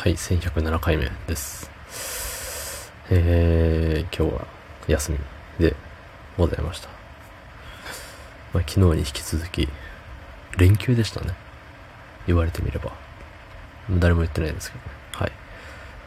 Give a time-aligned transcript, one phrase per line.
[0.00, 1.68] はい、1107回目です。
[3.10, 4.46] えー、今日は
[4.86, 5.18] 休み
[5.58, 5.74] で
[6.36, 6.88] ございました。
[8.54, 9.68] まあ、昨日に引き続き、
[10.56, 11.34] 連休でしたね。
[12.28, 12.92] 言われてみれば。
[13.90, 14.90] 誰も言ってないですけどね。
[15.14, 15.32] はい。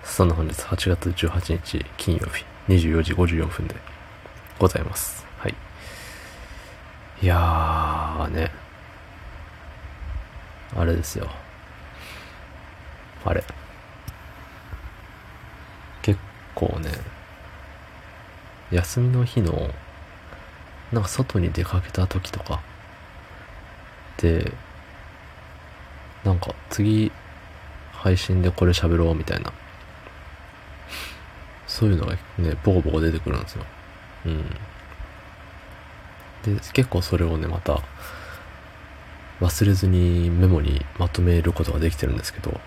[0.06, 3.76] そんな本日8月18日金曜日24時54分で
[4.58, 5.26] ございます。
[5.38, 5.56] はい。
[7.22, 8.52] いやーね。
[10.78, 11.28] あれですよ。
[13.26, 13.44] あれ。
[16.02, 16.20] 結
[16.62, 16.92] 構ね、
[18.72, 19.72] 休みの日の、
[20.92, 22.62] なんか外に出かけた時とか、
[24.18, 24.54] で、
[26.24, 27.12] なんか次、
[27.92, 29.52] 配信でこれ喋ろうみたいな、
[31.66, 33.66] そういうのがね、ボコボコ出てくるんですよ。
[34.28, 34.44] うん。
[36.44, 37.82] で、結構それをね、また、
[39.40, 42.60] 忘れずにメモにまとめることができてるんですけど、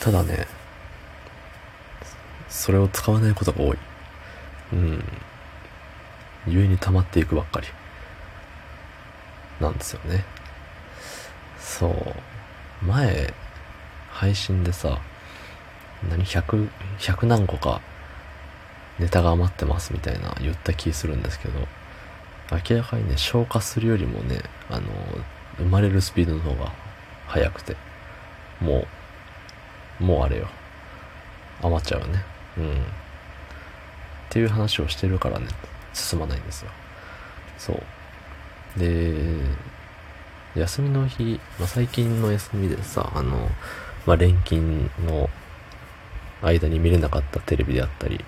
[0.00, 0.46] ただね、
[2.48, 3.78] それを使わないことが多い。
[4.72, 5.04] うん。
[6.46, 7.66] 故に溜まっていくばっかり。
[9.60, 10.24] なんですよね。
[11.58, 12.84] そう。
[12.84, 13.32] 前、
[14.10, 15.00] 配信でさ、
[16.08, 16.68] 何、100、
[16.98, 17.80] 100何個か
[18.98, 21.60] ネタが余ってますみたいな言った気するんですけど、
[22.50, 24.40] 明らかにね、消化するよりもね、
[24.70, 24.88] あの、
[25.58, 26.72] 生まれるスピードの方が
[27.26, 27.76] 速くて、
[28.60, 28.86] も
[30.00, 30.48] う、もうあれよ。
[31.62, 32.24] 余っちゃうよね。
[32.58, 32.72] うん。
[32.72, 32.74] っ
[34.30, 35.46] ていう話をしてるからね、
[35.92, 36.70] 進まないんですよ。
[37.56, 37.72] そ
[38.76, 38.78] う。
[38.78, 39.14] で、
[40.54, 43.48] 休みの日、まあ、最近の休みでさ、あの、
[44.06, 45.28] まあ、連勤の
[46.42, 48.24] 間に見れなかったテレビであったり、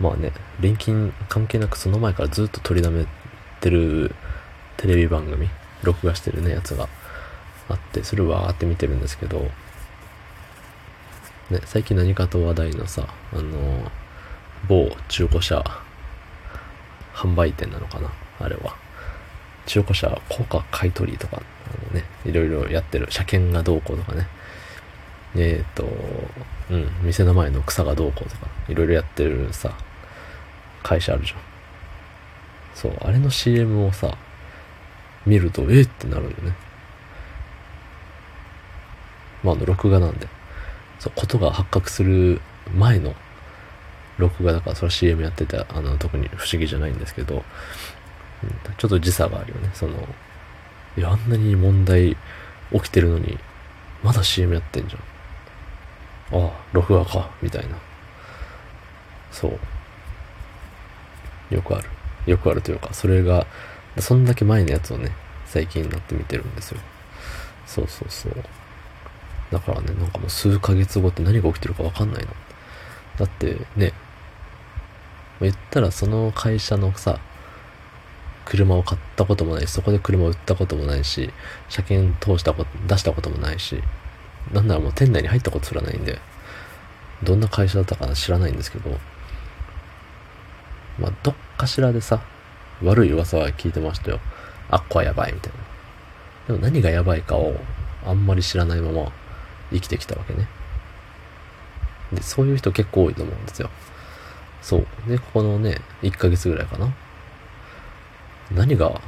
[0.00, 3.06] まあね、連勤関係なくその前からずっと取りだめ
[3.60, 4.14] てる
[4.76, 5.48] テレビ番組、
[5.82, 6.88] 録画してるね、やつが
[7.68, 9.50] あって、それをわーって見てるんですけど、
[11.52, 13.90] ね、最近何かと話題のさ、あの、
[14.68, 15.64] 某中古車
[17.14, 18.10] 販売店なのかな
[18.40, 18.76] あれは。
[19.66, 23.06] 中古車高価買い取りとか、あのね、いろいろやってる。
[23.10, 24.26] 車検がどうこうとかね。
[25.36, 25.84] えっ、と、
[26.70, 29.72] うん、店の前の草がどうこうとか、いろいろやってるさ、
[30.82, 31.38] 会社あるじゃん。
[32.74, 34.16] そう、あれの CM をさ、
[35.26, 36.56] 見ると、えーってなるんだよね。
[39.44, 40.26] まあ、あの、録画なんで。
[41.02, 42.40] そう、ことが発覚する
[42.76, 43.12] 前の
[44.18, 47.42] 録画だから、それは CM やってて、あの、特に不思議じゃないんですけど、
[48.78, 49.70] ちょっと時差があるよね。
[49.74, 49.96] その、
[50.96, 52.16] いや、あんなに問題
[52.72, 53.36] 起きてるのに、
[54.04, 56.44] まだ CM やってんじゃん。
[56.44, 57.76] ああ、録画か、みたいな。
[59.32, 59.48] そ
[61.50, 61.54] う。
[61.54, 61.88] よくある。
[62.26, 63.44] よくあるというか、それが、
[63.98, 65.10] そんだけ前のやつをね、
[65.46, 66.80] 最近になって見てるんですよ。
[67.66, 68.32] そうそうそう。
[69.52, 72.30] だからね、なんかもう数ヶ月後って何が起きてるかわかんないの。
[73.18, 73.92] だってね、
[75.40, 77.20] 言ったらその会社のさ、
[78.46, 81.30] 車を買ったこともないし、そこで車を売ったこともないし、
[81.68, 83.82] 車検通したこと、出したこともないし、
[84.52, 86.18] なんならもう店内に入ったことすらないんで、
[87.22, 88.90] どんな会社だったか知らないんですけど、
[90.98, 92.22] まあ、どっかしらでさ、
[92.82, 94.18] 悪い噂は聞いてましたよ。
[94.70, 95.58] あっこはやばいみたいな。
[96.48, 97.54] でも何がやばいかを
[98.04, 99.12] あんまり知らないまま
[99.72, 100.48] 生きてきたわけね。
[102.12, 103.70] で、そういう人結構多いと思うんですよ。
[104.60, 104.86] そう。
[105.08, 106.92] で、ここのね、1ヶ月ぐらいかな。
[108.54, 109.00] 何が、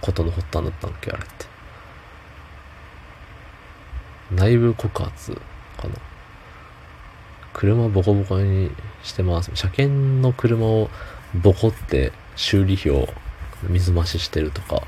[0.00, 1.46] ことの発端だったんだっけあれって。
[4.32, 5.32] 内部告発
[5.76, 5.94] かな。
[7.52, 8.70] 車ボコボコに
[9.02, 9.50] してます。
[9.54, 10.90] 車検の車を
[11.42, 13.08] ボコって修理費を
[13.68, 14.82] 水増ししてるとか、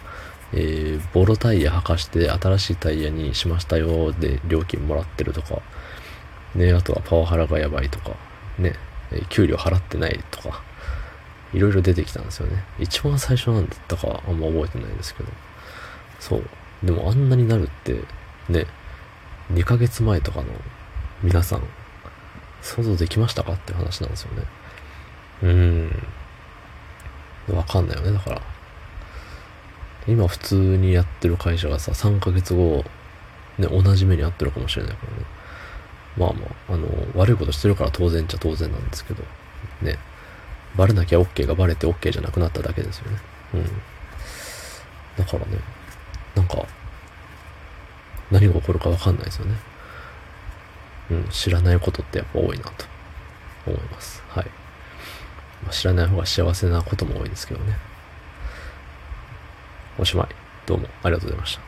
[0.58, 5.60] えー、ボロタイヤ履かして新しいタイヤにしましたよで料金もらってるとか、
[6.54, 8.12] ね、あとはパワハラがやばいとか、
[8.58, 8.72] ね、
[9.12, 10.62] えー給料払ってないとか、
[11.52, 12.64] いろいろ出てきたんですよね。
[12.78, 15.28] 一番最初なんだったかあんま覚えてないですけど。
[16.18, 16.42] そう。
[16.82, 18.00] でもあんなになるって、
[18.48, 18.66] ね、
[19.52, 20.46] 2ヶ月前とかの
[21.22, 21.62] 皆さん、
[22.62, 24.42] 想像できましたかって話なんですよね。
[25.42, 27.56] うーん。
[27.56, 28.42] わかんないよね、だから。
[30.08, 32.84] 今普通にやってる会社がさ、3ヶ月後、
[33.58, 35.24] ね、同じ目に遭ってるかもしれないからね。
[36.16, 39.22] まあまあ、あの、悪いことしてるから当然っちゃ当然なんですけど、
[39.82, 39.98] ね。
[40.76, 43.18] バレなきゃ OK がバレて OK じゃなくなっただけですよね。
[43.54, 43.64] うん。
[45.16, 45.58] だからね、
[46.34, 46.66] なんか、
[48.30, 49.54] 何が起こるかわかんないですよね。
[51.10, 52.84] うん、知らないことってやっぱ多いなと
[53.66, 54.22] 思います。
[54.28, 54.46] はい。
[55.62, 57.76] まあ、知らない方が幸せなことも多いですけどね。
[59.98, 60.28] おしまい。
[60.66, 61.65] どうもありがとうございました。